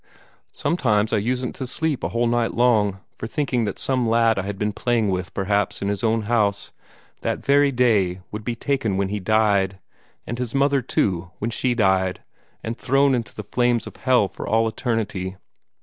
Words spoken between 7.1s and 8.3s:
that very day,